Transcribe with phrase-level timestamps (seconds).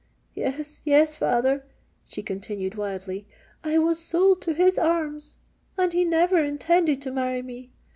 [0.33, 1.63] Yes—yes—father,"
[2.07, 3.27] she continued wildly,
[3.63, 7.69] "I was sold to his arms,—and he never intended to marry me!